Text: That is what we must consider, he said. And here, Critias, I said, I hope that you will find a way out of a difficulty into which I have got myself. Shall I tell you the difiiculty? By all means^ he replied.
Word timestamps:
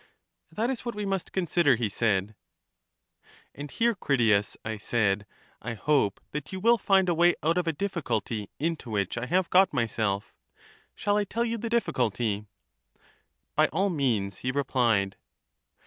That 0.51 0.71
is 0.71 0.83
what 0.83 0.95
we 0.95 1.05
must 1.05 1.31
consider, 1.31 1.75
he 1.75 1.87
said. 1.87 2.33
And 3.53 3.69
here, 3.69 3.93
Critias, 3.93 4.57
I 4.65 4.77
said, 4.77 5.27
I 5.61 5.75
hope 5.75 6.19
that 6.31 6.51
you 6.51 6.59
will 6.59 6.79
find 6.79 7.07
a 7.07 7.13
way 7.13 7.35
out 7.43 7.55
of 7.55 7.67
a 7.67 7.71
difficulty 7.71 8.49
into 8.59 8.89
which 8.89 9.15
I 9.15 9.27
have 9.27 9.51
got 9.51 9.71
myself. 9.73 10.33
Shall 10.95 11.17
I 11.17 11.23
tell 11.23 11.45
you 11.45 11.59
the 11.59 11.69
difiiculty? 11.69 12.47
By 13.53 13.67
all 13.67 13.91
means^ 13.91 14.37
he 14.37 14.51
replied. 14.51 15.17